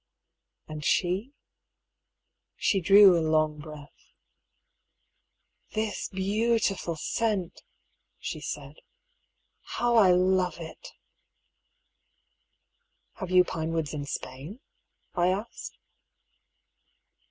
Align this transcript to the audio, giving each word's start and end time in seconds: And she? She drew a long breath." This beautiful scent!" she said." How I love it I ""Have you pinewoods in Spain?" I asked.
And 0.67 0.83
she? 0.83 1.31
She 2.55 2.81
drew 2.81 3.15
a 3.15 3.21
long 3.21 3.59
breath." 3.59 4.13
This 5.75 6.09
beautiful 6.09 6.95
scent!" 6.95 7.61
she 8.17 8.39
said." 8.41 8.77
How 9.77 9.97
I 9.97 10.11
love 10.11 10.57
it 10.57 10.87
I 13.13 13.19
""Have 13.19 13.29
you 13.29 13.43
pinewoods 13.43 13.93
in 13.93 14.07
Spain?" 14.07 14.61
I 15.13 15.27
asked. 15.27 15.77